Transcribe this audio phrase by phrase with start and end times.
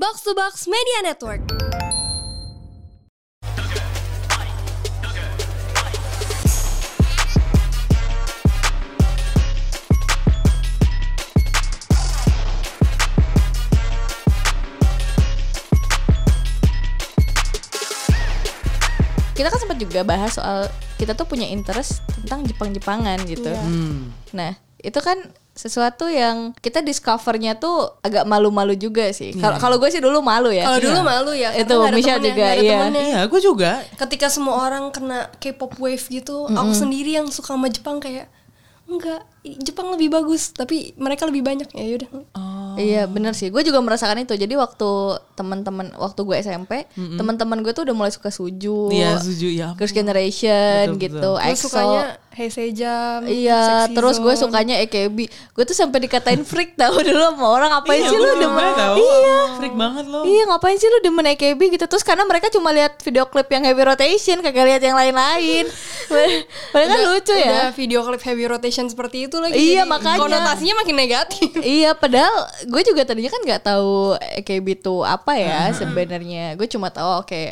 [0.00, 1.44] Box to Box Media Network.
[19.36, 23.52] kita kan sempat juga bahas soal kita tuh punya interest tentang Jepang-Jepangan gitu.
[23.52, 23.64] Iya.
[23.64, 24.12] Hmm.
[24.32, 25.18] Nah, itu kan
[25.50, 29.36] sesuatu yang kita discovernya tuh agak malu-malu juga sih.
[29.36, 30.64] Kalau kalau gue sih dulu malu ya.
[30.64, 31.52] Kalau dulu malu ya.
[31.52, 32.72] Itu, Misha temennya, juga, iya.
[32.80, 33.02] temennya.
[33.04, 33.70] Iya, gue juga.
[33.98, 38.30] Ketika semua orang kena K-pop wave gitu, aku sendiri yang suka sama Jepang kayak
[38.90, 39.22] enggak,
[39.62, 42.10] Jepang lebih bagus, tapi mereka lebih banyak ya yaudah.
[42.74, 44.34] Iya bener sih, gue juga merasakan itu.
[44.34, 44.90] Jadi waktu
[45.38, 49.68] teman-teman, waktu gue SMP, teman-teman gue tuh udah mulai suka suju, Iya, setuju ya.
[49.78, 51.34] Girls' Generation Betul, gitu, betul.
[51.38, 51.62] Gue EXO.
[51.70, 52.02] sukanya
[52.40, 55.18] Heisejam, Iya, Sexy terus gue sukanya AKB.
[55.52, 58.96] Gue tuh sampai dikatain freak tahu dulu sama orang ngapain Iya, sih lu demen tahu.
[58.96, 59.36] Iya.
[59.54, 60.20] Freak banget lo.
[60.22, 63.60] Iya ngapain sih lu demen AKB gitu Terus karena mereka cuma lihat video klip yang
[63.60, 65.68] heavy rotation Kagak lihat yang lain-lain
[66.72, 69.52] Padahal kan Udah- lucu ya Udah video klip heavy rotation seperti itu lagi.
[69.52, 70.18] Iya, jadi makanya.
[70.18, 71.52] Konotasinya makin negatif.
[71.76, 76.88] Iya padahal gue juga tadinya kan nggak tahu AKB itu apa ya sebenarnya Gue cuma
[76.88, 77.42] tahu oke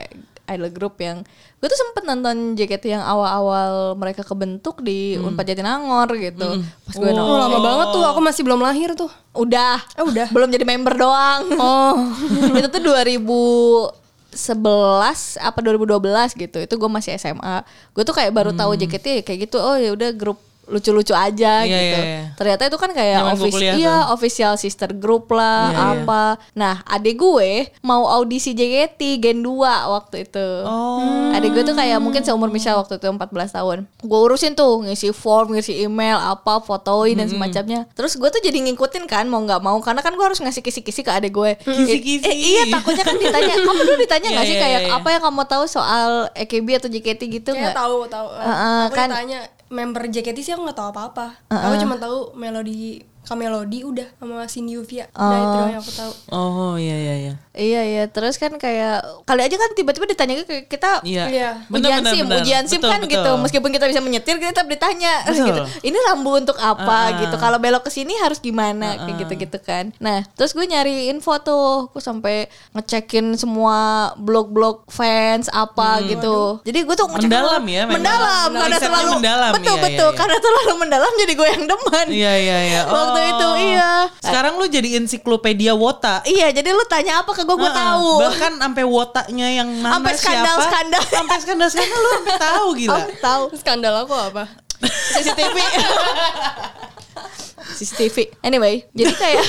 [0.48, 1.20] idol group yang
[1.58, 6.62] Gue tuh sempet nonton JKT yang awal-awal mereka kebentuk di Unpad Jatinangor gitu.
[6.86, 7.34] Pas gue Oh, nonton.
[7.34, 9.10] lama banget tuh, aku masih belum lahir tuh.
[9.34, 9.82] Udah.
[9.98, 10.30] Oh, udah.
[10.34, 11.42] Belum jadi member doang.
[11.58, 11.98] Oh,
[12.58, 13.90] itu tuh 2011
[15.42, 15.98] apa 2012
[16.38, 16.58] gitu.
[16.62, 20.14] Itu gue masih SMA gue tuh kayak baru tahu JKT kayak gitu oh ya udah
[20.14, 20.38] grup
[20.68, 22.22] lucu-lucu aja Iya, gitu iya, iya.
[22.34, 24.14] ternyata itu kan kayak office kuliah iya tuh.
[24.14, 25.88] official sister group lah Iya, iya.
[25.98, 29.56] apa nah adik gue mau audisi JKT Gen 2
[29.88, 31.30] waktu itu Oh.
[31.30, 33.78] Adik gue tuh kayak mungkin seumur Michelle waktu itu 14 tahun.
[34.00, 37.86] Gue urusin tuh ngisi form, ngisi email, apa, fotoin dan semacamnya.
[37.92, 41.00] Terus gue tuh jadi ngikutin kan mau nggak mau karena kan gue harus ngasih kisi-kisi
[41.00, 41.54] ke adik gue.
[41.58, 42.24] Kisi-kisi.
[42.24, 43.54] Eh, iya takutnya kan ditanya.
[43.56, 44.92] Kamu dulu ditanya nggak Iya, sih iya, kayak iya.
[44.92, 47.76] apa yang kamu tahu soal AKB atau JKT gitu Kayaknya nggak?
[47.76, 48.26] tahu tahu.
[48.34, 49.38] Heeh, aku kan- ditanya
[49.68, 51.26] member JKT sih aku nggak tahu apa-apa.
[51.48, 55.08] Aku cuma tahu melodi Kamelodi udah sama Cindy Yuvia.
[55.10, 56.12] Udah itu doang yang aku tahu.
[56.28, 57.32] Oh, iya iya iya.
[57.52, 61.24] Iya iya terus kan kayak kali aja kan tiba-tiba ditanya ke kita Iya.
[61.26, 61.50] Iya.
[61.68, 63.12] ujian SIM, ujian SIM Betul, kan betul.
[63.14, 63.30] gitu.
[63.36, 65.44] Meskipun kita bisa menyetir, kita tetap ditanya Betul.
[65.44, 65.60] gitu.
[65.84, 67.18] Ini lampu untuk apa Ah.
[67.18, 67.34] gitu.
[67.34, 69.90] Kalau belok ke sini harus gimana kayak gitu-gitu kan.
[69.98, 73.76] Nah, terus gue nyari info tuh, gue sampai ngecekin semua
[74.16, 76.62] blog-blog fans apa gitu.
[76.62, 77.26] Jadi gue tuh ngecek Hmm.
[77.28, 77.94] Mendalam ya, memang.
[77.98, 80.18] mendalam karena Risetnya terlalu mendalam, betul iya, betul iya, iya.
[80.18, 82.06] karena terlalu mendalam jadi gue yang demen.
[82.08, 82.80] Iya iya iya.
[82.94, 83.30] Waktu Oh.
[83.30, 83.92] itu iya.
[84.18, 86.22] Sekarang lu jadi ensiklopedia wota.
[86.22, 88.10] Iya, jadi lu tanya apa ke gue, gue tahu.
[88.22, 91.02] Bahkan sampai wotanya yang nama Sampai skandal-skandal.
[91.02, 91.16] siapa.
[91.18, 92.98] Sampai skandal-skandal lu sampai tahu gila.
[92.98, 93.42] Aku tahu.
[93.58, 94.44] Skandal aku apa?
[95.18, 95.56] CCTV.
[97.70, 98.16] CCTV.
[98.40, 99.44] Anyway, jadi kayak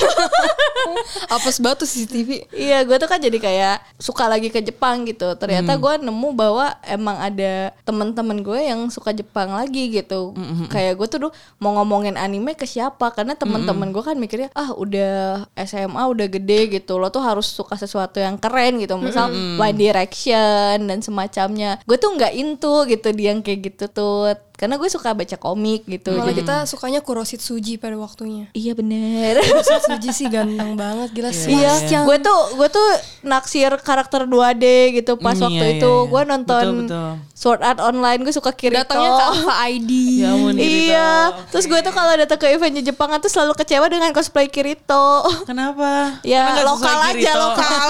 [1.30, 2.48] Apes batu CCTV.
[2.50, 5.32] Iya, gue tuh kan jadi kayak suka lagi ke Jepang gitu.
[5.34, 5.80] Ternyata Hmm.
[5.80, 10.32] gue nemu bahwa emang ada teman-teman gue yang suka Jepang lagi gitu.
[10.32, 13.10] Hmm, Kayak gue tuh dulu mau ngomongin anime ke siapa?
[13.10, 16.96] Karena teman-teman gue kan mikirnya ah udah SMA udah gede gitu.
[16.96, 18.96] Lo tuh harus suka sesuatu yang keren gitu.
[18.96, 21.78] Misal Hmm, One Direction dan semacamnya.
[21.84, 24.32] Gue tuh nggak into gitu di yang kayak gitu tuh.
[24.60, 26.12] Karena gue suka baca komik gitu.
[26.12, 28.52] Malah Jadi kita sukanya Kuroshitsuji pada waktunya.
[28.52, 29.40] iya bener.
[29.48, 32.04] Kuroshitsuji sih ganteng banget, gila Iya, Sebastian.
[32.04, 32.88] gue tuh gue tuh
[33.22, 36.10] naksir karakter 2D gitu pas Hmm, waktu iya, itu iya, iya.
[36.10, 37.10] gue nonton Betul, betul.
[37.32, 38.84] Sword Art Online gue suka Kirito.
[38.84, 39.90] Datangnya ke Alpha ID.
[40.20, 40.30] Ya.
[40.52, 41.10] Iya,
[41.48, 45.24] terus gue tuh kalau datang ke eventnya Jepang tuh selalu kecewa dengan cosplay Kirito.
[45.42, 46.20] Kenapa?
[46.20, 47.32] ya nggak lokal aja Kirito.
[47.34, 47.88] lokal.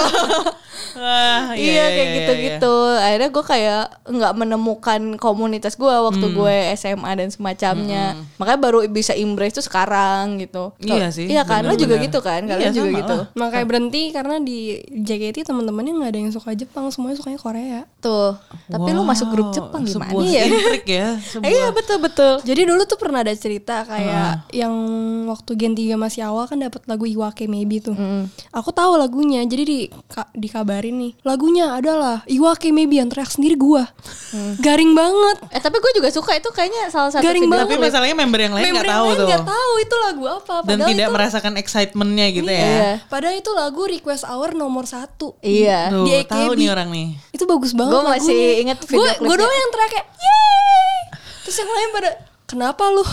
[0.93, 2.75] Wah, iya kayak gitu-gitu.
[2.95, 6.37] Akhirnya gue kayak nggak menemukan komunitas gue waktu Hmm.
[6.37, 8.05] gue SMA dan semacamnya.
[8.35, 10.71] Makanya baru bisa embrace tuh sekarang gitu.
[10.77, 12.43] Iya sih, Iya kan, lo juga gitu kan?
[12.43, 13.15] Kalian Iya, juga sama gitu.
[13.15, 13.27] lah.
[13.33, 17.79] Makanya berhenti karena di JKT teman-temannya nggak ada yang suka Jepang, semuanya sukanya Korea.
[17.97, 18.37] Tuh.
[18.67, 20.43] Tapi lu masuk grup Wow, Jepang gimana sebuah ya?
[20.45, 21.07] intrik ya.
[21.31, 22.33] sebuah- Iya betul betul.
[22.41, 24.73] Jadi dulu tuh pernah ada cerita kayak yang
[25.25, 27.95] waktu Gen 3 masih awal kan dapat lagu Iwake Maybe tuh.
[28.51, 29.41] Aku tahu lagunya.
[29.41, 31.11] Jadi di ka- dikabarin nih.
[31.21, 33.87] Lagunya adalah Iwake Maybe yang teriak sendiri gua.
[34.57, 35.37] Garing banget.
[35.49, 37.53] Eh tapi gue juga suka itu kayaknya salah satu Garing video.
[37.53, 37.65] banget.
[37.65, 39.27] Tapi masalahnya member yang lain Member nggak yang tahu lain tuh.
[39.27, 40.53] nggak tahu itu lagu apa.
[40.53, 42.61] Dan Padahal tidak itu, merasakan excitementnya gitu ya.
[42.61, 42.89] Iya.
[43.05, 45.27] Padahal itu lagu Request Hour nomor satu.
[45.39, 45.79] Iya.
[45.89, 46.29] Tuh, Di AKB.
[46.29, 47.07] tahu nih orang nih.
[47.31, 48.61] Itu bagus banget Gua masih lagunya.
[48.61, 49.37] inget video Gue klipnya.
[49.37, 50.93] doang yang teriak kayak yeay.
[51.41, 52.09] Terus yang lain pada
[52.45, 53.05] kenapa lu?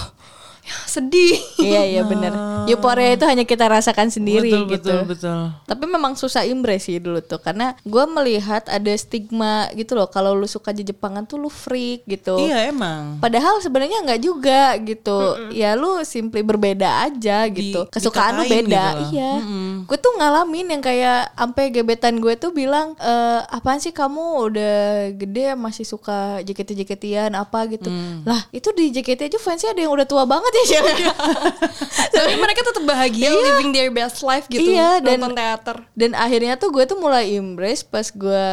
[0.95, 1.37] sedih.
[1.59, 2.33] iya iya bener.
[2.69, 4.93] Euforia itu hanya kita rasakan sendiri betul, gitu.
[4.95, 5.41] betul, betul.
[5.65, 10.33] Tapi memang susah impress sih dulu tuh karena gue melihat ada stigma gitu loh kalau
[10.33, 12.37] lu suka di Jepangan tuh lu freak gitu.
[12.39, 13.19] Iya emang.
[13.19, 15.19] Padahal sebenarnya nggak juga gitu.
[15.51, 17.85] Ya lu simply berbeda aja gitu.
[17.85, 18.85] Di- Kesukaan lu dikatain beda.
[18.85, 19.05] gitu.
[19.15, 19.33] Iya.
[19.41, 19.73] Mm-mm.
[19.89, 23.13] Gue tuh ngalamin yang kayak sampai gebetan gue tuh bilang e,
[23.49, 24.77] apaan sih kamu udah
[25.15, 27.89] gede masih suka JKT-JKT-an apa gitu.
[27.89, 28.25] Mm.
[28.25, 30.97] Lah, itu di JKT aja fansnya ada yang udah tua banget ya cewek.
[32.17, 34.71] Tapi mereka tetap bahagia living their best life gitu.
[34.71, 35.77] Iya, dan- nonton teater.
[35.93, 38.47] Dan akhirnya tuh gue tuh mulai embrace pas gue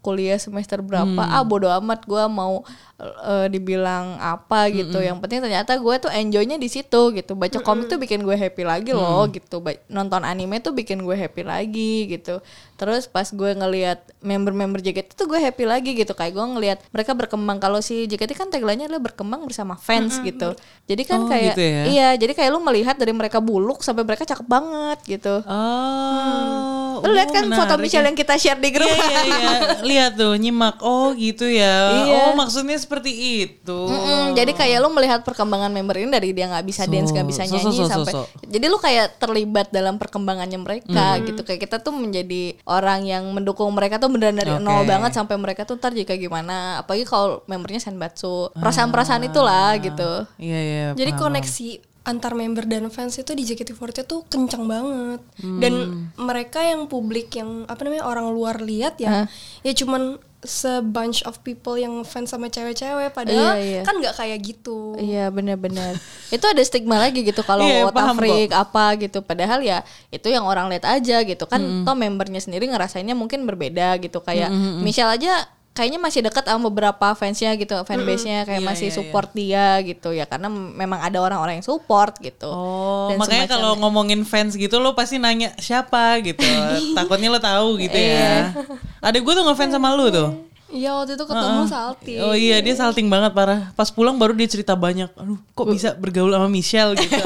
[0.00, 1.18] kuliah semester berapa.
[1.18, 2.62] Ah bodo amat gue mau
[2.98, 4.98] eh, dibilang apa gitu.
[4.98, 7.32] Yang penting ternyata gue tuh enjoynya di situ gitu.
[7.32, 9.60] Baca komik tuh bikin gue happy lagi loh gitu.
[9.60, 12.40] Ba- nonton anime tuh bikin gue happy lagi gitu.
[12.76, 16.12] Terus pas gue ngelihat member-member JKT tuh gue happy lagi gitu.
[16.12, 17.56] Kayak gue ngelihat mereka berkembang.
[17.56, 20.56] Kalau si JKT kan tagline-nya adalah berkembang bersama fans gitu.
[20.84, 21.82] Jadi kan Oh, kayak gitu ya?
[21.88, 25.40] iya, jadi kayak lu melihat dari mereka buluk sampai mereka cakep banget gitu.
[25.48, 28.08] Oh, Lu lihat kan oh, foto menarik Michelle ya.
[28.08, 28.88] yang kita share di grup.
[28.88, 29.54] Iya, iya, iya.
[29.84, 30.76] Lihat tuh, nyimak.
[30.80, 32.06] Oh, gitu ya.
[32.06, 32.16] Iya.
[32.28, 33.10] Oh, maksudnya seperti
[33.42, 33.78] itu.
[33.90, 37.26] Mm-mm, jadi kayak lu melihat perkembangan member ini dari dia nggak bisa So, dance nggak
[37.26, 38.22] bisa so, so, nyanyi so, so, sampai so.
[38.46, 43.68] jadi lu kayak terlibat dalam perkembangannya mereka gitu kayak kita tuh menjadi orang yang mendukung
[43.74, 44.62] mereka tuh beneran dari Oke.
[44.62, 50.28] nol banget sampai mereka tuh ntar jika gimana apalagi kalau membernya senbatsu perasaan-perasaan itulah gitu
[50.38, 50.86] Iya, iya.
[50.94, 51.22] Jadi paham.
[51.26, 51.68] koneksi
[52.06, 55.20] antar member dan fans itu di JKT48 tuh kencang banget.
[55.42, 55.58] Hmm.
[55.58, 55.74] Dan
[56.14, 59.26] mereka yang publik yang apa namanya orang luar lihat ya,
[59.66, 63.82] ya cuman se-bunch of people yang fans sama cewek-cewek padahal Iya, iya.
[63.82, 64.94] kan nggak kayak gitu.
[64.94, 65.98] Iya benar-benar
[66.30, 69.82] itu ada stigma lagi gitu kalau Iya, paham freak apa gitu padahal ya
[70.14, 74.54] itu yang orang lihat aja gitu kan toh membernya sendiri ngerasainnya mungkin berbeda gitu kayak
[74.82, 79.28] Michelle aja kayaknya masih dekat sama beberapa fansnya gitu fanbase-nya kayak Iya, masih iya, support
[79.36, 84.24] dia gitu ya karena memang ada orang-orang yang support gitu Oh, Dan makanya kalau ngomongin
[84.24, 86.40] fans gitu lo pasti nanya siapa gitu.
[86.96, 88.56] Takutnya lo tahu gitu ya.
[89.04, 90.48] Adek gue tuh ngefans sama lu tuh.
[90.66, 92.18] Iya waktu itu ketemu salting.
[92.24, 93.70] Oh iya dia salting banget parah.
[93.76, 95.12] Pas pulang baru dia cerita banyak.
[95.14, 97.20] Aduh kok bisa bergaul sama Michelle gitu.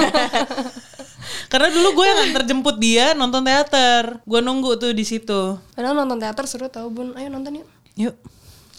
[1.52, 4.20] Karena dulu gue yang antar jemput dia nonton teater.
[4.26, 5.56] Gue nunggu tuh di situ.
[5.72, 7.14] Padahal nonton teater seru tau bun.
[7.16, 7.68] Ayo nonton yuk.
[7.96, 8.16] Yuk.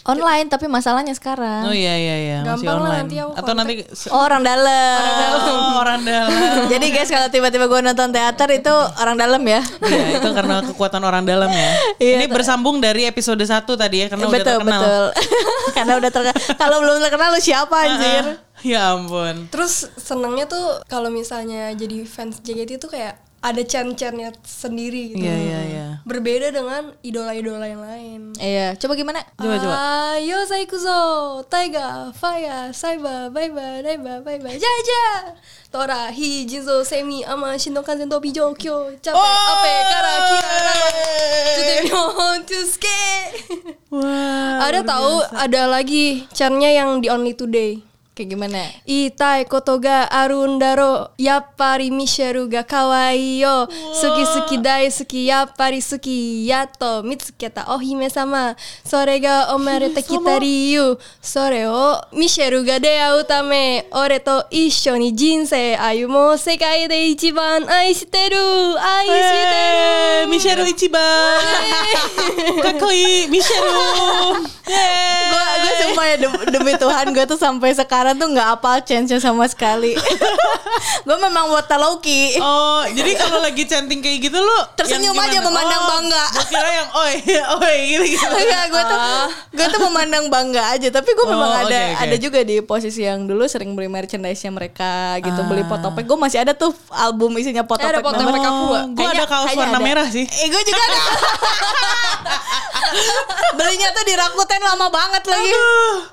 [0.04, 3.00] Online tapi masalahnya sekarang Oh iya iya iya masih Gampang lah online.
[3.00, 3.74] nanti aku Atau nanti
[4.08, 4.98] Oh, orang dalam
[5.44, 6.32] Oh, orang dalam.
[6.74, 11.02] jadi guys kalau tiba-tiba gue nonton teater itu orang dalam ya Iya, itu karena kekuatan
[11.02, 11.70] orang dalam ya.
[11.98, 14.82] Iya, Ini bersambung dari episode 1 tadi ya karena udah betul terkenal.
[14.82, 15.06] betul
[15.78, 18.26] karena udah terkenal kalau belum terkenal lu siapa anjir
[18.62, 19.50] Ya ampun.
[19.50, 25.26] Terus senangnya tuh kalau misalnya jadi fans JKT itu kayak ada chan-channya sendiri gitu.
[25.26, 25.88] Iya iya iya.
[26.06, 28.20] Berbeda dengan idola-idola yang lain.
[28.38, 29.76] iya coba gimana Coba coba.
[30.18, 31.02] Ayo saikuzo,
[31.50, 35.34] Taiga, Faya, Saiba, Baiba, Daiba, Baiba, Jaja.
[35.72, 40.76] Tora, Hi, Jinzo, Semi, Ama, Shindokan, Zendo, Bijo, Kyo, Cape, Ape, Kara, Kira,
[41.56, 42.02] Tutemyo,
[42.46, 43.02] Tusuke.
[43.90, 44.68] Wah.
[44.68, 47.91] Ada tahu ada lagi channya yang di Only Today.
[48.22, 48.62] Kayak gimana?
[48.86, 53.66] Itai koto ga arun daro Yappari Michelle ga kawaii yo.
[53.98, 57.02] Suki suki daisuki Yappari suki Yato.
[57.02, 58.54] Mitsuketa ohime sama
[58.86, 65.10] Sore ga omareta kita riyu Sore o Michelle ga deau tame Ore to issho ni
[65.12, 69.50] jinsei ayumo Sekai de ichiban aishiteru Aishiteru.
[70.22, 71.42] Eh, Michelle Ichiban.
[72.62, 73.26] Kakoi.
[74.72, 75.26] Yeay.
[75.32, 79.12] gue gue sumpah ya dem- demi Tuhan gue tuh sampai sekarang tuh nggak apal chance
[79.18, 79.94] sama sekali
[81.08, 85.82] gue memang wota Loki Oh, jadi kalau lagi chanting kayak gitu lu Tersenyum aja memandang
[85.82, 86.24] Oh, bangga.
[86.32, 87.14] Gua kira yang oi,
[87.62, 88.28] oi gitu gitu.
[88.28, 89.00] Enggak, gue tuh
[89.52, 90.88] gue tuh memandang bangga aja.
[90.90, 92.02] Tapi gue memang Oh, ada oke.
[92.02, 96.06] ada juga di posisi yang dulu sering beli merchandise-nya mereka gitu, beli potopek.
[96.06, 97.98] Gue masih ada tuh album isinya potopek.
[97.98, 98.50] ada potopek member.
[98.50, 98.66] aku.
[98.96, 99.84] Gue ada kaos warna ada.
[99.84, 100.26] merah sih.
[100.26, 101.00] Eh gue juga ada.
[103.52, 105.52] Belinya tuh di Rakuten lama banget lagi.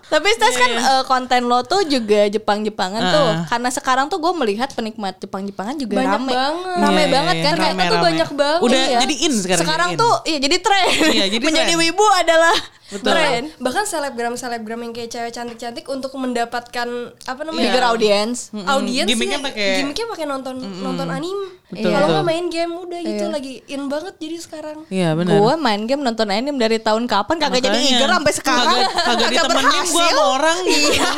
[0.09, 3.29] Tapi Stas kan eh, konten lo tuh juga Jepang-Jepangan tuh.
[3.31, 3.45] Ah.
[3.47, 6.33] Karena sekarang tuh gue melihat penikmat Jepang-Jepangan juga Banyak rame.
[6.33, 6.77] banget.
[6.79, 8.99] Rame Iya, banget iya, kan Ternyata tuh banyak banget Udah Iya.
[9.01, 9.63] jadi in sekarang.
[9.63, 10.01] Sekarang jadi in.
[10.01, 10.87] tuh iya jadi tren.
[11.09, 11.83] Iya, jadi Menjadi tren.
[11.83, 12.57] wibu adalah
[12.91, 13.13] Betul.
[13.13, 13.43] tren.
[13.55, 16.89] Bahkan selebgram-selebgram yang kayak cewek cantik-cantik untuk mendapatkan
[17.21, 17.69] apa namanya?
[17.69, 18.49] Bigger audience.
[18.59, 22.97] audiens Gimmicknya sih, pakai- gimmicknya pakai nonton nonton anime Betul, kalau nggak main game udah
[22.99, 25.37] gitu lagi in banget jadi sekarang Iya benar.
[25.37, 28.73] Gue main game nonton anime dari tahun kapan kagak jadi eager sampai sekarang.
[28.89, 30.89] Kagak- kagak ditemenin gua sama orang gitu.
[30.91, 31.09] Iya.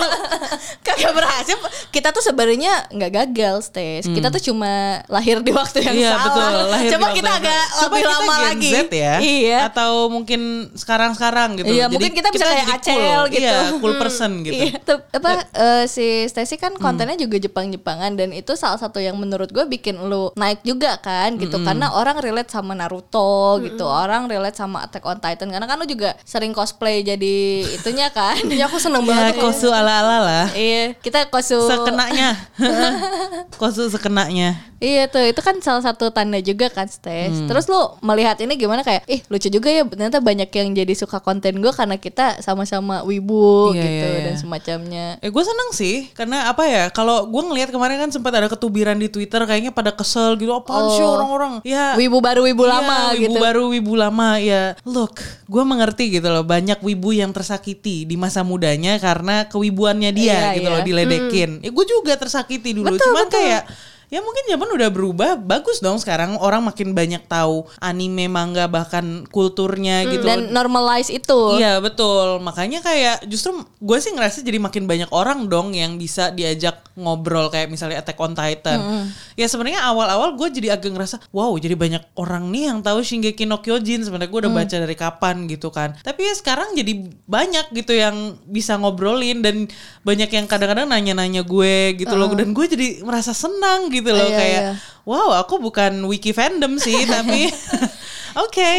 [0.87, 1.57] kagak berhasil.
[1.89, 4.05] Kita tuh sebenarnya nggak gagal, Stes.
[4.05, 4.73] Kita tuh cuma
[5.07, 6.25] lahir di waktu yang Iya salah.
[6.27, 6.53] betul.
[6.69, 8.71] lahir Coba kita agak lebih lama lagi.
[8.71, 9.15] Z ya.
[9.21, 9.59] Iya.
[9.71, 10.41] Atau mungkin
[10.75, 11.69] sekarang-sekarang gitu.
[11.71, 13.23] Iya, Jadi mungkin kita bisa kayak jadi Acel cool.
[13.29, 13.45] gitu.
[13.45, 14.55] Iya, cool person gitu.
[14.57, 14.73] Iya,
[15.13, 19.65] apa eh, si Stacy kan kontennya juga Jepang-Jepangan dan itu salah satu yang menurut gue
[19.67, 24.83] bikin lu naik juga kan gitu karena orang relate sama Naruto gitu, orang relate sama
[24.83, 27.37] Attack on Titan karena kan lu juga sering cosplay jadi
[27.77, 28.39] itunya kan.
[28.51, 29.49] Ya aku seneng Ya, banget tuh.
[29.49, 30.47] kosu ala-ala lah.
[30.53, 32.37] iya, kita kosu Sekenanya.
[33.61, 34.70] kosu sekenanya.
[34.81, 37.37] Iya tuh, itu kan salah satu tanda juga kan Stes.
[37.37, 37.47] Hmm.
[37.47, 41.21] Terus lu melihat ini gimana kayak, ih lucu juga ya ternyata banyak yang jadi suka
[41.21, 44.25] konten gue karena kita sama-sama wibu Iya, gitu iya, iya.
[44.25, 45.07] dan semacamnya.
[45.21, 48.97] Eh gue seneng sih karena apa ya kalau gue ngelihat kemarin kan sempat ada ketubiran
[48.97, 51.21] di Twitter kayaknya pada kesel gitu apaan sih Oh.
[51.21, 53.41] orang-orang ya Wibu baru wibu iya, lama wibu gitu.
[53.41, 58.41] baru wibu lama ya look gue mengerti gitu loh banyak wibu yang tersakiti di masa
[58.41, 60.75] mudanya karena kewibuannya dia Iya, gitu iya.
[60.77, 63.63] loh diledekin ya gue juga tersakiti dulu cuman kayak
[64.11, 69.23] ya mungkin zaman udah berubah bagus dong sekarang orang makin banyak tahu anime manga bahkan
[69.31, 70.35] kulturnya gitu loh.
[70.35, 71.63] Dan normalize itu.
[71.63, 76.35] Iya betul makanya kayak justru gue sih ngerasa jadi makin banyak orang dong yang bisa
[76.35, 79.07] diajak ngobrol kayak misalnya Attack on Titan.
[79.39, 83.47] Ya sebenarnya awal-awal gue jadi agak ngerasa wow jadi banyak orang nih yang tahu Shingeki
[83.47, 85.95] no Kyojin sebenarnya gue udah baca dari kapan gitu kan.
[86.03, 86.99] Tapi ya sekarang jadi
[87.31, 89.71] banyak gitu yang bisa ngobrolin dan
[90.03, 94.39] banyak yang kadang-kadang nanya-nanya gue gitu loh dan gue jadi merasa senang gitu loh Iya,
[94.41, 94.73] kayak iya.
[95.05, 97.53] wow aku bukan wiki fandom sih tapi
[98.43, 98.73] oke.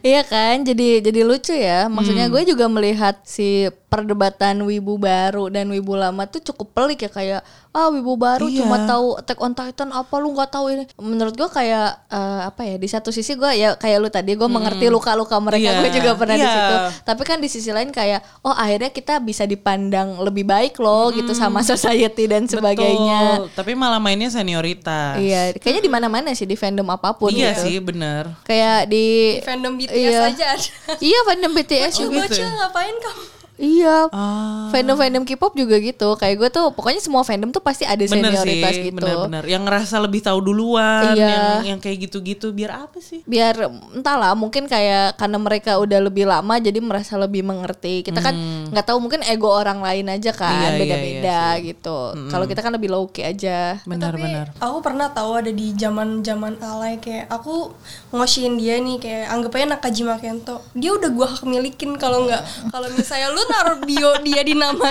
[0.00, 1.90] Iya kan, jadi jadi lucu ya.
[1.90, 2.32] Maksudnya Hmm.
[2.32, 7.40] gue juga melihat si perdebatan wibu baru dan wibu lama tuh cukup pelik ya kayak
[7.68, 8.62] ah wibu baru Iya.
[8.62, 10.84] cuma tahu Attack on Titan apa lu nggak tahu ini.
[10.96, 14.46] Menurut gue kayak eh, apa ya di satu sisi gue ya kayak lu tadi gue
[14.46, 15.78] mengerti luka-luka mereka Iya.
[15.80, 16.50] gue juga pernah di Iya.
[16.52, 16.74] situ.
[17.04, 21.30] Tapi kan di sisi lain kayak oh akhirnya kita bisa dipandang lebih baik loh gitu
[21.32, 23.42] sama society dan sebagainya.
[23.42, 25.18] Betul, tapi malah mainnya senioritas.
[25.18, 27.62] Iya, kayaknya di mana-mana sih di fandom apa pun Iya gitu.
[27.64, 28.34] sih bener.
[28.42, 30.18] Kayak di Di fandom BTS Iya.
[30.28, 30.68] aja ada.
[31.00, 32.22] Iya fandom BTS juga.
[32.22, 32.50] gitu bocil ya?
[32.56, 33.22] ngapain kamu?
[33.60, 34.08] Iya.
[34.10, 34.72] Ah.
[34.72, 36.16] Fandom-fandom K-pop juga gitu.
[36.16, 38.96] Kayak gue tuh pokoknya semua fandom tuh pasti ada Bener senioritas sih, gitu.
[38.96, 39.44] bener-bener.
[39.44, 41.28] Yang ngerasa lebih tahu duluan, Iya.
[41.28, 43.20] yang yang kayak gitu-gitu biar apa sih?
[43.28, 43.54] Biar
[43.92, 48.00] entahlah mungkin kayak karena mereka udah lebih lama jadi merasa lebih mengerti.
[48.00, 48.32] Kita kan
[48.72, 50.38] nggak tahu mungkin ego orang lain aja Hmm.
[50.40, 51.98] Iya, kan iya, beda-beda gitu.
[52.32, 53.76] Kalau kita kan lebih low key aja.
[53.84, 54.56] Benar-benar.
[54.56, 57.74] Aku pernah tahu ada di zaman zaman alay kayak aku
[58.10, 60.62] ngoshin dia nih kayak anggap aja Nakajima Kento.
[60.72, 62.40] Dia udah gua hak milikin kalau nggak
[62.70, 64.88] kalau misalnya lu naruh bio dia di nama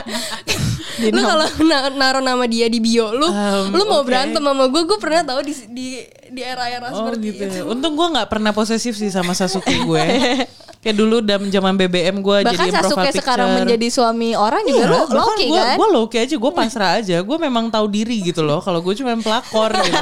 [1.02, 4.08] lu kalau na- naruh nama dia di bio lu Um, lu mau oke.
[4.08, 5.88] berantem sama gue gue pernah tahu di di
[6.30, 7.44] di era-era Oh seperti gitu.
[7.46, 7.56] itu.
[7.56, 7.64] ya.
[7.64, 10.04] Untung gue nggak pernah posesif sih sama Sasuke gue.
[10.80, 13.20] kayak dulu dalam zaman BBM gue Bahkan jadi profile Sasuke picture.
[13.20, 15.76] sekarang menjadi suami orang juga Iya, key gua, kan?
[15.76, 17.18] Gue low key aja, gue pasrah aja.
[17.20, 18.60] Gue memang tahu diri gitu loh.
[18.60, 20.00] Kalau gue cuma pelakor gitu.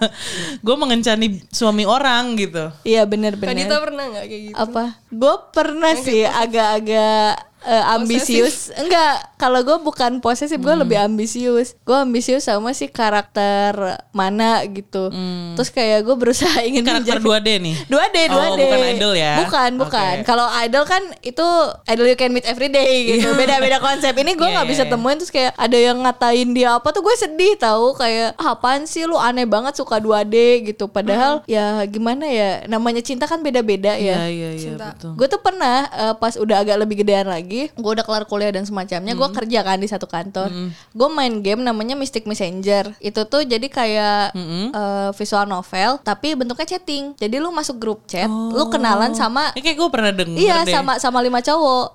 [0.64, 2.68] gue mengencani suami orang gitu.
[2.82, 3.52] Iya bener-bener.
[3.52, 4.54] Kadita pernah nggak kayak gitu?
[4.54, 7.28] apa gue pernah sih agak-agak
[7.62, 10.82] eh, ambisius enggak kalau gue bukan posesif gue Hmm.
[10.82, 13.76] lebih ambisius gue ambisius sama si karakter
[14.10, 15.12] mana gitu
[15.52, 16.90] terus kayak gue berusaha ingin Hmm.
[16.96, 17.76] Karakter menjadi- 2D nih.
[17.86, 18.32] 2D, 2D.
[18.34, 19.34] Oh, bukan idol ya?
[19.38, 20.01] Bukan, bukan.
[20.04, 20.24] Oke.
[20.24, 21.46] Kalau idol kan itu
[21.86, 23.32] idol you can meet every day gitu.
[23.34, 24.12] Beda-beda konsep.
[24.12, 24.90] Ini gue Iya, nggak iya, bisa iya.
[24.90, 28.84] temuin terus kayak ada yang ngatain dia apa tuh gue sedih tahu kayak ah, apaan
[28.84, 30.34] sih lu aneh banget suka 2D
[30.66, 30.86] gitu.
[30.86, 34.26] Padahal ya gimana ya namanya cinta kan beda-beda Iya ya.
[34.26, 34.92] iya iya Cinta.
[34.92, 35.12] betul.
[35.14, 38.62] Gue tuh pernah eh, pas udah agak lebih gedean lagi, gue udah kelar kuliah dan
[38.62, 40.48] semacamnya, gue kerja kan di satu kantor.
[40.90, 42.92] Gue main game namanya Mystic Messenger.
[42.98, 47.14] Itu tuh jadi kayak eh, visual novel, tapi bentuknya chatting.
[47.14, 50.72] Jadi lu masuk grup chat, lu kenalan sama Ini kayak gue pernah denger Iya deh.
[50.72, 51.86] sama sama lima cowok.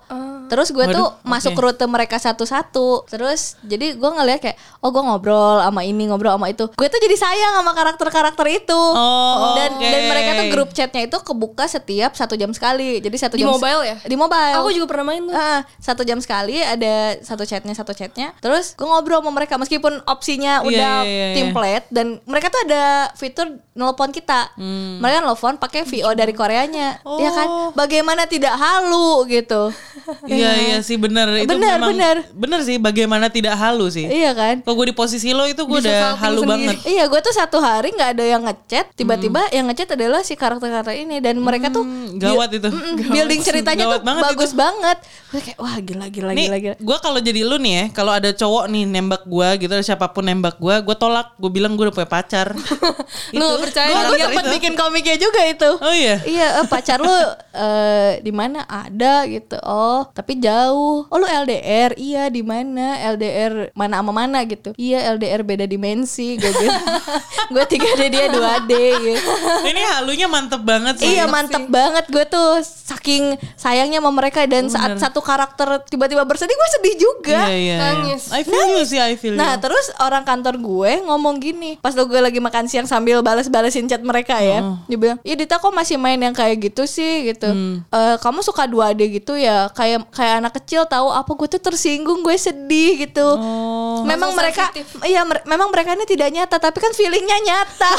[0.48, 3.04] Terus gue tuh Waduh, masuk rute mereka satu-satu.
[3.04, 6.64] Terus jadi gue ngeliat kayak oh gue ngobrol sama ini ngobrol sama itu.
[6.72, 8.80] Gue tuh jadi sayang sama karakter-karakter itu.
[8.80, 9.84] Oh, dan oke.
[9.84, 13.04] dan mereka tuh grup chatnya itu kebuka setiap satu jam sekali.
[13.04, 13.96] Jadi satu Di jam mobile ya?
[14.00, 14.56] Di mobile.
[14.64, 15.36] Aku juga pernah main tuh.
[15.36, 18.32] Ah, satu jam sekali ada satu chatnya satu chatnya.
[18.40, 22.60] Terus gue ngobrol sama mereka meskipun opsinya Iya, udah iya, iya, template dan mereka tuh
[22.64, 24.50] ada fitur nelpon kita.
[24.98, 26.98] Mereka nelpon pakai VO dari Koreanya.
[27.16, 27.46] Ya kan?
[27.46, 27.68] Oh.
[27.70, 29.70] Bagaimana tidak halu gitu.
[30.24, 32.16] Iya iya sih bener itu Bener, memang bener.
[32.32, 34.02] bener sih bagaimana tidak halu sih.
[34.02, 34.58] iya kan?
[34.58, 36.48] Kalau gue di posisi lo itu gue udah halu sendiri.
[36.64, 36.76] banget.
[36.88, 40.96] Iya, gue tuh satu hari nggak ada yang ngechat, tiba-tiba yang ngechat adalah si karakter-karakter
[40.96, 42.66] ini dan mereka tuh Hmm, gawat itu.
[42.66, 44.56] Mm-mm, building ceritanya Gawat tuh banget bagus itu.
[44.56, 44.98] banget.
[45.28, 46.76] Gue kayak wah gila gila Nih, gila gila.
[46.80, 50.24] gue kalau jadi lu nih ya, kalau ada cowok nih nembak gue gitu, siapa pun
[50.24, 52.56] nembak gue, gue tolak, gue bilang gue udah punya pacar.
[53.36, 55.70] Lu nggak percaya Gue sempat bikin komiknya juga itu.
[55.78, 56.16] Oh iya.
[56.24, 57.12] Iya, eh, pacar lu
[57.54, 59.60] eh, di mana ada gitu.
[59.62, 61.04] Oh, tapi jauh.
[61.06, 61.92] Oh, lu LDR.
[62.00, 62.98] Iya, di mana?
[63.14, 64.72] LDR mana sama mana gitu.
[64.80, 66.40] Iya, LDR beda dimensi.
[66.40, 66.82] Gue bilang.
[67.52, 68.72] gue 3D dia 2D
[69.04, 69.30] gitu.
[69.68, 71.16] Ini halunya mantep banget sih.
[71.16, 76.56] Iya, mantep banget gue tuh saking sayangnya sama mereka dan saat satu karakter tiba-tiba bersedih
[76.56, 77.40] gue sedih juga.
[77.48, 77.76] Iya, iya.
[77.76, 78.32] Nangis.
[78.32, 79.62] I feel you sih, I feel Nah you.
[79.66, 83.20] terus orang kantor gue ngomong gini Pas lo gue lagi makan siang sambil
[83.58, 87.26] balas-balasin chat mereka ya Dia bilang, Iya Dita kok masih main yang kayak gitu sih
[87.26, 87.50] gitu
[87.84, 92.22] "Eh, Kamu suka 2D gitu ya Kayak kayak anak kecil tahu apa gue tuh tersinggung
[92.22, 94.02] gue sedih gitu Oh.
[94.04, 94.86] Memang Masa mereka sensitif.
[95.02, 97.90] Iya mer- memang mereka ini tidak nyata Tapi kan feelingnya nyata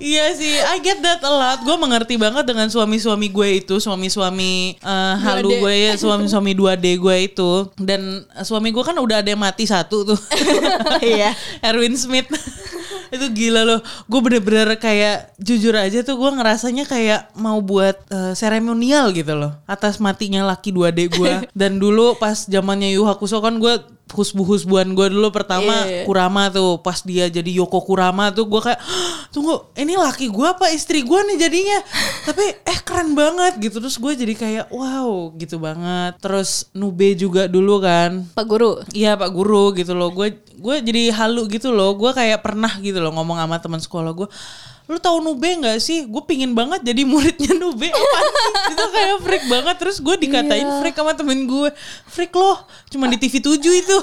[0.00, 1.60] Iya sih, I get that a lot.
[1.60, 5.60] Gue mengerti banget dengan suami-suami gue itu, suami-suami eh, halu 2D.
[5.60, 7.50] gue ya, suami-suami 2D gue itu.
[7.76, 10.20] Dan suami gue kan udah ada yang mati satu tuh.
[11.00, 11.32] Iya.
[11.60, 12.30] Erwin Smith.
[13.14, 13.80] itu gila loh.
[14.06, 19.52] Gue bener-bener kayak jujur aja tuh gue ngerasanya kayak mau buat eh, seremonial gitu loh.
[19.66, 21.32] Atas matinya laki 2D gue.
[21.58, 26.04] Dan dulu pas zamannya Yu Hakusho kan gue husbu-husbuan gue dulu pertama Iya.
[26.04, 30.46] Kurama tuh pas dia jadi Yoko Kurama tuh gue kayak "Hah, tunggu ini laki gue
[30.46, 31.78] apa istri gue nih jadinya?
[32.28, 33.78] Tapi eh keren banget gitu.
[33.78, 36.18] Terus gue jadi kayak wow gitu banget.
[36.18, 38.26] Terus Nube juga dulu kan.
[38.34, 38.82] Pak Guru?
[38.90, 40.10] Iya Pak Guru gitu loh.
[40.10, 41.94] Gue gue jadi halu gitu loh.
[41.94, 44.28] Gue kayak pernah gitu loh ngomong sama teman sekolah gue
[44.90, 46.02] lu tahu Nube nggak sih?
[46.10, 47.94] Gue pingin banget jadi muridnya Nube.
[48.74, 49.76] Itu kayak freak banget.
[49.78, 51.70] Terus gue dikatain freak sama temen gue
[52.10, 52.58] freak loh.
[52.90, 53.96] Cuma di TV 7 itu.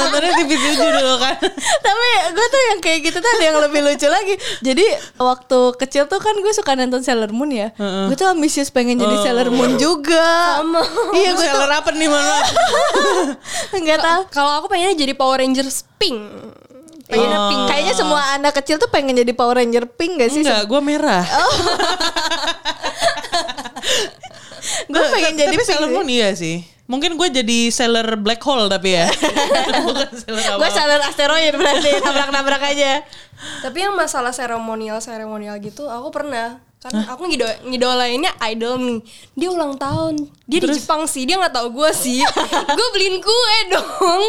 [0.00, 1.36] Nontonnya TV 7 dulu kan.
[1.84, 4.34] Tapi gue tuh yang kayak gitu tuh ada yang lebih lucu lagi.
[4.64, 4.86] Jadi
[5.20, 7.68] waktu kecil tuh kan gue suka nonton Sailor Moon ya.
[7.76, 10.64] Gue tuh ambisius pengen jadi Sailor Moon juga.
[11.12, 12.36] Iya Lu gue tuh seller apa nih mana
[13.84, 14.20] nggak tahu.
[14.32, 16.16] Kalau aku pengennya jadi Power Rangers pink.
[17.06, 17.48] Pengennya Oh.
[17.48, 17.62] pink.
[17.70, 20.42] Kayaknya semua anak kecil tuh pengen jadi Power Ranger pink gak sih?
[20.42, 21.24] enggak gue merah.
[24.86, 26.62] Gue pengen jadi tapi pink Sailor Moon iya sih.
[26.86, 29.06] Mungkin gue jadi seller black hole tapi ya.
[29.86, 33.02] Bukan seller apa Gue Sailor asteroid berarti nabrak-nabrak aja.
[33.62, 38.98] Tapi yang masalah seremonial seremonial gitu aku pernah kan aku ngido ngidolainnya idol nih
[39.34, 40.14] dia ulang tahun
[40.46, 42.22] dia di Jepang sih dia nggak tahu gue sih
[42.78, 44.22] gue beliin kue dong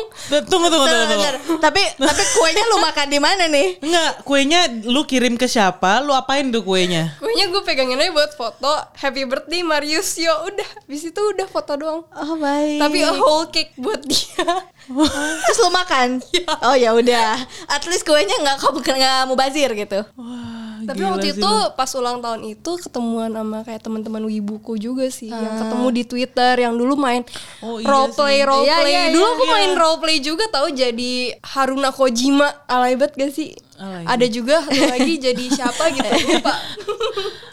[0.49, 1.29] tunggu tunggu tunggu, tunggu.
[1.61, 3.77] Tapi tapi kuenya lu makan di mana nih?
[3.79, 6.01] Enggak, kuenya lu kirim ke siapa?
[6.01, 7.13] Lu apain tuh kuenya?
[7.17, 11.77] kuenya gue pegangin aja buat foto happy birthday Marius yo udah habis itu udah foto
[11.77, 12.81] doang Oh baik.
[12.81, 14.45] tapi a whole cake buat dia
[15.45, 16.19] terus lu makan?
[16.67, 17.37] Oh ya udah.
[17.67, 19.99] At least kuenya nggak kamu nggak mubazir gitu.
[20.17, 21.73] Wah, Tapi gila waktu sih itu lu.
[21.73, 26.53] pas ulang tahun itu ketemuan sama kayak teman-teman wibuku juga sih yang ketemu di Twitter
[26.59, 27.23] yang dulu main
[27.59, 28.45] Oh, iya role play sih.
[28.45, 28.91] role Iya, play.
[28.91, 29.51] iya, dulu iya, aku iya.
[29.51, 31.11] main role play juga tahu jadi
[31.43, 33.49] Haruna Kojima alay banget gak sih?
[33.77, 34.03] Alay.
[34.09, 36.53] Ada juga lagi jadi siapa gitu lupa.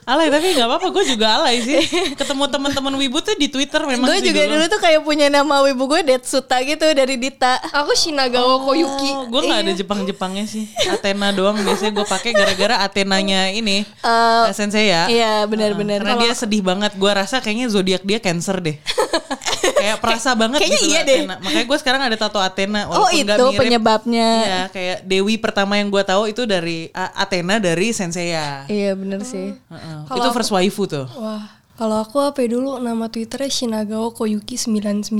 [0.04, 1.80] alay tapi nggak apa-apa, gue juga alay sih.
[2.16, 5.84] Ketemu teman-teman wibu tuh di Twitter memang Gue juga dulu tuh kayak punya nama wibu
[5.88, 7.60] gue Detsuta gitu dari Dita.
[7.72, 9.10] Aku Shinagawa Koyuki.
[9.16, 10.68] Oh, gue nggak ada Jepang-Jepangnya sih.
[10.88, 13.84] Athena doang biasanya gue pakai gara-gara Athenanya ini.
[13.84, 15.08] Eh, sensei ya.
[15.08, 16.04] Iya benar-benar.
[16.04, 16.96] Karena dia sedih banget.
[16.96, 18.76] Gue rasa kayaknya zodiak dia Cancer deh.
[19.84, 21.20] kayak perasa banget kayaknya gitu iya deh.
[21.20, 21.34] Athena.
[21.38, 22.80] Makanya gue sekarang ada tato Athena.
[22.88, 23.60] Oh itu mirip.
[23.60, 24.28] penyebabnya.
[24.40, 28.64] Iya, kayak Dewi pertama yang gue tahu itu dari A- Athena dari Senseiya.
[28.66, 29.52] Iya bener sih.
[29.52, 29.96] Heeh.
[30.04, 31.04] Kalau Itu aku- first waifu tuh.
[31.14, 31.44] Wah,
[31.74, 35.10] kalau aku apa ya dulu nama Twitternya Shinagawa Koyuki 99.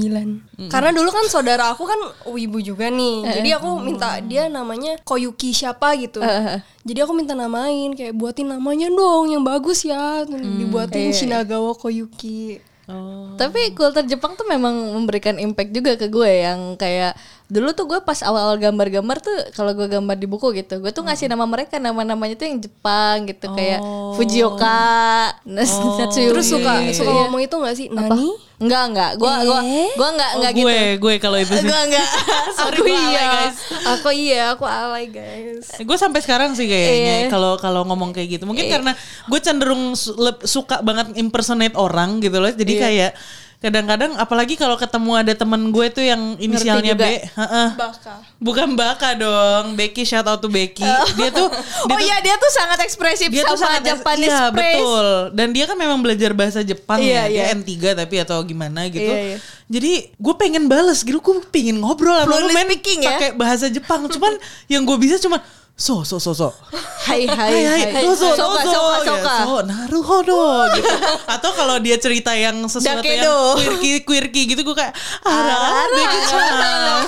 [0.68, 1.98] Karena dulu kan saudara aku kan
[2.28, 3.26] wibu juga nih.
[3.34, 6.22] Jadi aku minta dia namanya Koyuki siapa gitu.
[6.84, 10.22] Jadi aku minta namain kayak buatin namanya dong yang bagus ya.
[10.24, 12.62] Dibuatin Shinagawa Koyuki.
[12.84, 13.32] Oh.
[13.40, 18.00] Tapi kultur Jepang tuh memang memberikan impact juga ke gue yang kayak dulu tuh gue
[18.00, 21.76] pas awal-awal gambar-gambar tuh kalau gue gambar di buku gitu gue tuh ngasih nama mereka
[21.76, 23.84] nama-namanya tuh yang Jepang gitu kayak
[24.16, 26.30] Fujioka, Natsuyuki.
[26.30, 27.18] Terus suka iya, suka iya.
[27.26, 27.86] ngomong itu gak sih?
[27.90, 28.30] Nani?
[28.54, 29.90] Enggak enggak, gue gua Eh?
[29.98, 31.02] gua enggak Oh, enggak gue, gitu.
[31.02, 31.66] gue kalau itu sih.
[31.66, 32.06] Gue enggak.
[32.62, 33.24] Sorry aku gue alay, iya.
[33.26, 33.56] guys.
[33.98, 35.66] Aku iya, aku alay guys.
[35.82, 37.30] Gue sampai sekarang sih kayaknya Iya.
[37.34, 38.44] kalau kalau ngomong kayak gitu.
[38.46, 38.94] Mungkin karena
[39.28, 39.98] gue cenderung
[40.46, 42.48] suka banget impersonate orang gitu loh.
[42.54, 43.10] Jadi kayak
[43.64, 46.92] kadang-kadang apalagi kalau ketemu ada temen gue tuh yang inisialnya.
[46.92, 47.68] B, heeh.
[47.74, 48.20] Baka.
[48.36, 50.84] bukan Baka dong, Becky shout out to Becky.
[51.16, 51.48] Dia tuh
[51.88, 55.48] dia Oh tuh- iya dia tuh sangat ekspresif dia tuh sangat Japanese iya, betul dan
[55.50, 57.42] dia kan memang belajar bahasa Jepang Iya, ya iya.
[57.46, 59.38] dia N3 tapi atau gimana gitu Iya, iya.
[59.64, 63.16] jadi gue pengen bales gitu gue pengen ngobrol sama lu speaking ya?
[63.16, 65.40] pakai bahasa Jepang cuman yang gue bisa cuman
[65.74, 66.48] so so so so
[67.04, 68.02] Hai hai Hai hai, hai.
[68.08, 68.62] Soka soka
[68.96, 69.34] Ya, soka.
[69.38, 70.40] so, naruhodo
[70.72, 70.88] gitu.
[71.26, 73.20] Atau kalau dia cerita yang sesuatu Dakedo.
[73.20, 75.84] yang quirky quirky gitu gue kayak arah.
[75.86, 77.04] Becky-chan."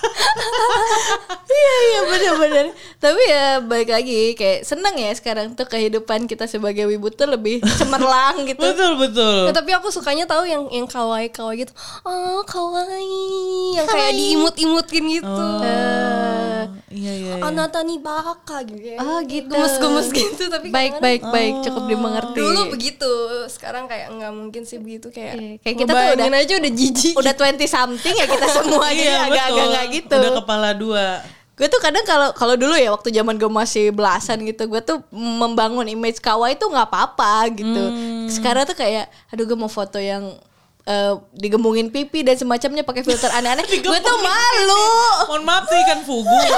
[1.50, 6.86] iya iya benar-benar tapi ya baik lagi kayak seneng ya sekarang tuh kehidupan kita sebagai
[6.86, 11.28] wibu tuh lebih cemerlang gitu betul betul Ya, tapi aku sukanya tahu yang yang kawaii
[11.28, 11.72] kawaii gitu.
[12.02, 15.26] Oh kawaii, yang kayak diimut-imutin gitu.
[15.26, 16.49] Oh, Eh,
[16.88, 17.42] iya iya iya.
[17.42, 18.82] Anata nih baka gitu.
[18.84, 18.98] ya.
[18.98, 19.50] Oh, gitu.
[19.50, 23.12] Gemes-gemes gitu tapi baik kadang- baik baik cukup dimengerti Dulu begitu,
[23.46, 25.34] sekarang kayak nggak mungkin sih begitu kayak.
[25.34, 27.14] Iya, kayak kita tuh udah- aja udah jijik.
[27.14, 31.06] udah 20 something ya kita semua jadi Iya, agak-agak nggak gitu Udah kepala dua.
[31.52, 35.04] gue tuh kadang kalau kalau dulu ya waktu zaman gue masih belasan gitu gue tuh
[35.12, 37.84] membangun image kawaii tuh nggak apa-apa gitu
[38.32, 40.40] sekarang tuh kayak aduh gue mau foto yang
[40.82, 44.86] eh, digembungin pipi dan semacamnya pakai filter aneh-aneh gue tuh malu
[45.28, 46.38] Mohon maaf sih ikan fugu.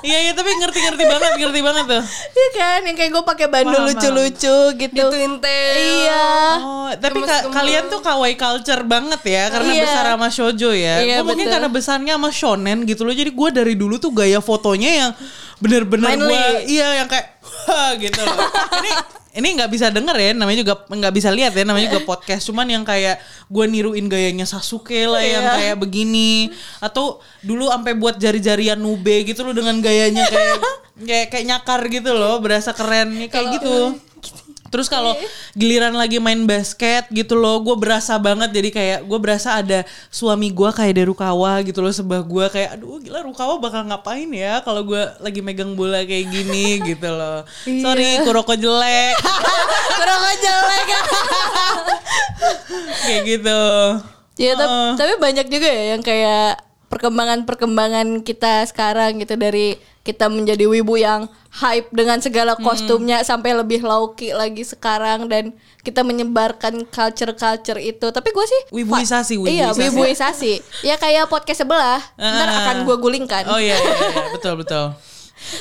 [0.00, 2.02] Iya iya tapi ngerti-ngerti banget, ngerti banget tuh.
[2.30, 5.68] Iya kan yang kayak gue pakai bandul lucu-lucu gitu Gituin teh.
[6.04, 6.24] iya
[6.58, 9.82] Oh, tapi ka- kalian tuh kawaii culture banget ya karena Iya.
[9.84, 11.00] besar sama shoujo ya.
[11.00, 11.52] Iya, mungkin betul.
[11.52, 13.12] karena besarnya sama shonen gitu loh.
[13.12, 15.10] Jadi gue dari dulu tuh gaya fotonya yang
[15.60, 17.36] bener-bener gue iya yang kayak
[17.68, 18.36] wah gitu loh.
[18.80, 18.90] Ini
[19.30, 22.50] ini nggak bisa denger ya, namanya juga nggak bisa lihat ya, namanya juga podcast.
[22.50, 25.54] Cuman yang kayak gue niruin gayanya Sasuke lah yang Iya.
[25.54, 26.50] kayak begini.
[26.82, 30.56] Atau dulu sampai buat jari-jarian nube gitu loh dengan gayanya kayak
[31.00, 33.94] kayak kayak nyakar gitu loh, berasa keren ya, kayak gitu.
[34.70, 35.18] Terus kalau
[35.58, 39.82] giliran lagi main basket gitu loh, gue berasa banget jadi kayak gue berasa ada
[40.14, 44.30] suami gue kayak dari Rukawa gitu loh sebelah gue kayak aduh gila Rukawa bakal ngapain
[44.30, 47.42] ya kalau gue lagi megang bola kayak gini gitu loh.
[47.66, 49.18] Sorry Kuroko jelek
[50.30, 50.88] aja jelek
[53.06, 53.62] kayak gitu.
[54.40, 54.88] Ya, Heeh.
[54.96, 61.28] tapi banyak juga ya yang kayak perkembangan-perkembangan kita sekarang gitu dari kita menjadi wibu yang
[61.52, 68.06] hype dengan segala kostumnya sampai lebih lauki lagi sekarang dan kita menyebarkan culture-culture itu.
[68.08, 69.80] Tapi gue sih Wibuisasi, Iya, wibuisasi.
[69.86, 70.52] wibuisasi.
[70.82, 72.00] ya kayak podcast sebelah.
[72.16, 72.58] Ntar Ah.
[72.64, 73.44] akan gue gulingkan.
[73.46, 74.24] Oh iya, iya, iya.
[74.34, 74.96] betul betul.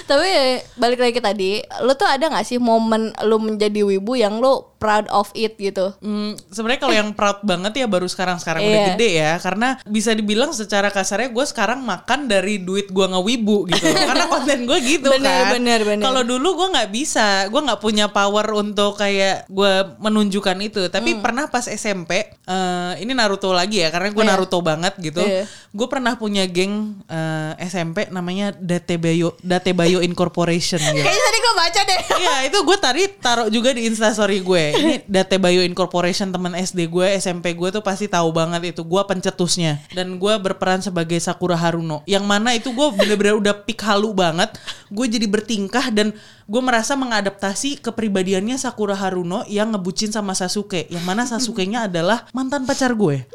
[0.05, 0.27] Tapi
[0.75, 4.59] balik lagi ke tadi, lu tuh ada gak sih momen lu menjadi wibu yang lu
[4.79, 5.91] proud of it gitu?
[5.99, 8.87] Hmm, sebenarnya kalau yang proud banget ya baru sekarang-sekarang udah Iya.
[8.89, 13.83] gede ya karena bisa dibilang secara kasarnya gue sekarang makan dari duit gue ngewibu gitu
[13.85, 16.01] karena konten gue gitu Bener, kan bener, bener.
[16.01, 21.19] kalau dulu gue nggak bisa gue nggak punya power untuk kayak gue menunjukkan itu tapi
[21.19, 24.25] pernah pas SMP eh, ini Naruto lagi ya karena gue Hmm.
[24.25, 24.37] Iya.
[24.37, 25.43] Naruto banget gitu Iya.
[25.69, 31.99] gue pernah punya geng eh, SMP namanya Datebayo Datebayo Incorporation Kayaknya gue baca deh.
[32.19, 34.63] Iya itu gue tadi taruh juga di instastory gue.
[34.75, 38.85] Ini Date Bio Incorporation teman SD gue, SMP gue tuh pasti tahu banget itu.
[38.85, 42.05] Gue pencetusnya dan gue berperan sebagai Sakura Haruno.
[42.05, 44.53] Yang mana itu gue bener-bener udah pik halu banget.
[44.93, 46.13] Gue jadi bertingkah dan
[46.49, 50.89] gue merasa mengadaptasi kepribadiannya Sakura Haruno yang ngebucin sama Sasuke.
[50.89, 53.29] Yang mana Sasuke-nya adalah mantan pacar gue.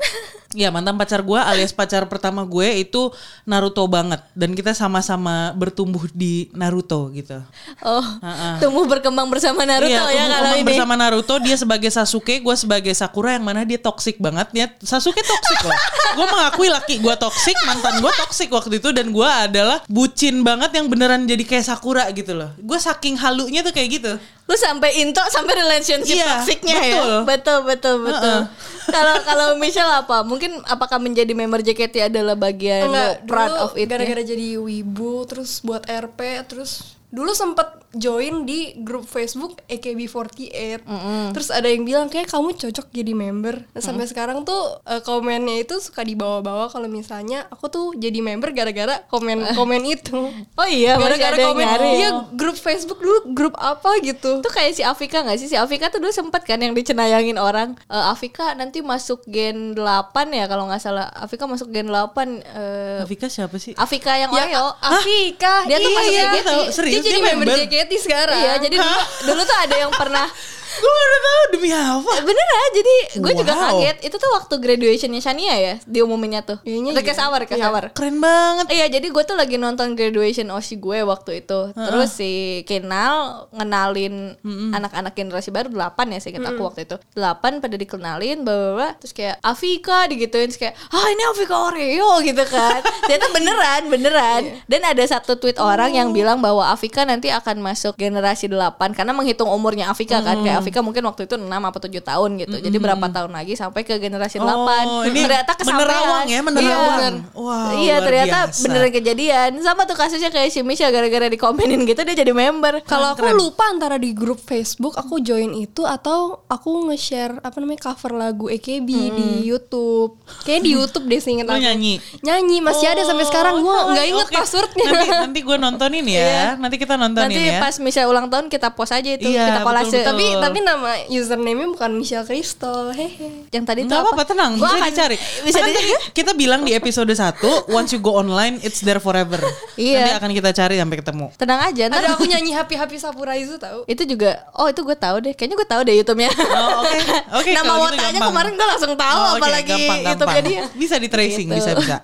[0.55, 3.11] Iya mantan pacar gue alias pacar pertama gue itu
[3.43, 7.43] Naruto banget dan kita sama-sama bertumbuh di Naruto gitu.
[7.83, 8.63] Oh, Ha-ha.
[8.63, 10.63] tumbuh berkembang bersama Naruto Iya, ya kalau ini.
[10.63, 14.47] bersama Naruto dia sebagai Sasuke, gue sebagai Sakura yang mana dia toksik banget.
[14.55, 15.75] Dia Sasuke toksik loh.
[16.15, 20.71] gue mengakui laki gue toksik, mantan gue toksik waktu itu dan gue adalah bucin banget
[20.71, 22.55] yang beneran jadi kayak Sakura gitu loh.
[22.63, 24.13] Gue saking halunya tuh kayak gitu.
[24.49, 26.81] Lu sampai into sampai relationship Iya, toksiknya ya.
[26.81, 27.13] betul.
[27.29, 28.39] Betul betul betul.
[28.41, 28.43] Heeh.
[28.89, 30.25] Kalau kalau Michelle apa?
[30.25, 33.93] Mungkin apakah menjadi member JKT adalah bagian Enggak, proud dulu of it?
[33.93, 40.83] gara-gara jadi wibu terus buat RP terus dulu sempet join di grup Facebook AKB48
[41.31, 45.63] terus ada yang bilang kayak kamu cocok jadi member nah, sampai sekarang tuh eh, komennya
[45.63, 51.35] itu suka dibawa-bawa kalau misalnya aku tuh jadi member gara-gara komen-komen itu Oh iya, gara-gara
[51.35, 51.89] ada yang komen nyari.
[51.99, 55.49] iya grup Facebook dulu grup apa gitu Itu kayak si Afika gak sih?
[55.51, 57.79] Si Afika tuh dulu sempet kan yang dicenayangin orang.
[57.91, 61.11] Eh, Afika nanti masuk gen 8 ya kalau nggak salah.
[61.15, 63.75] Afika masuk gen 8 eh Afika siapa sih?
[63.75, 64.67] Afika yang ya Oreo.
[64.79, 66.43] Afika Dia tuh iya, masuk iya.
[66.45, 67.57] Tahu, serius jadi member?
[67.61, 70.27] JKT sekarang Iya, jadi dulu, dulu tuh ada yang pernah
[70.75, 72.13] gue udah tahu demi apa?
[72.23, 73.63] Beneran, jadi gue juga Wow.
[73.79, 73.97] kaget.
[74.03, 76.59] Itu tuh waktu graduationnya Shania ya, diumuminnya tuh.
[76.61, 77.11] Kayaknya Atau iya.
[77.11, 77.85] Kesawar, Kesawar.
[77.95, 78.67] Keren banget.
[78.71, 81.71] Iya, jadi gue tuh lagi nonton graduation Oshi gue waktu itu.
[81.73, 82.33] Terus si
[82.65, 84.35] Kenal ngenalin
[84.73, 86.97] anak-anak generasi baru 8 ya seingat aku waktu itu.
[87.15, 92.45] 8 pada dikenalin, bawa terus kayak Afika digituin terus kayak, "Ah, ini Afika Oreo" gitu
[92.45, 92.81] kan.
[93.07, 94.43] Ternyata beneran, beneran.
[94.67, 99.15] Dan ada satu tweet orang yang bilang bahwa Afika nanti akan masuk generasi 8 karena
[99.15, 100.43] menghitung umurnya Afika kan.
[100.43, 102.57] Kayak Vika mungkin waktu itu 6 apa 7 tahun gitu.
[102.59, 104.47] Jadi berapa tahun lagi sampai ke generasi 8.
[104.47, 105.85] Oh, ini ternyata kesampaian.
[105.85, 107.15] menerawang ya, menerawang.
[107.21, 108.63] Iya, Wow, iya ternyata biasa.
[108.63, 109.51] beneran kejadian.
[109.61, 112.81] Sama tuh kasusnya kayak si Misha gara-gara dikomenin gitu dia jadi member.
[112.83, 117.85] Kalau aku lupa antara di grup Facebook aku join itu atau aku nge-share apa namanya
[117.85, 120.17] cover lagu AKB di YouTube.
[120.43, 121.61] Kayaknya di YouTube deh seinget aku.
[121.61, 121.95] nyanyi?
[122.21, 124.87] Nyanyi masih ada sampai sekarang gua nggak inget Oke, passwordnya.
[124.87, 126.37] Nanti nanti gue nontonin ya.
[126.63, 127.59] Nanti kita nontonin Nanti ya.
[127.59, 129.99] pas Misha ulang tahun kita post aja itu Iya, kita kolase.
[130.01, 130.25] tapi
[130.61, 132.91] nama username-nya bukan Michelle Crystal.
[132.91, 133.47] Hehe.
[133.49, 135.17] yang tadi itu Enggak apa-apa tenang, Gua bisa akan- dicari.
[135.41, 135.75] Bisa di-
[136.13, 139.39] kita bilang di episode 1, once you go online, it's there forever.
[139.75, 139.99] Iya.
[140.01, 141.27] Nanti akan kita cari sampai ketemu.
[141.35, 141.85] Tenang aja.
[141.87, 143.81] Ada aku nyanyi Happy Happy Sapuraizu tahu.
[143.85, 146.99] itu juga oh itu gue tahu deh kayaknya gue tahu deh YouTube-nya Oh, oke.
[147.39, 148.31] Oke, nama kalau gitu wotanya gampang.
[148.31, 150.45] kemarin gue langsung tahu Oh, oke, apalagi gampang, YouTube-nya gampang.
[150.45, 151.57] dia Bisa di tracing, Gitu.
[151.57, 151.97] bisa bisa.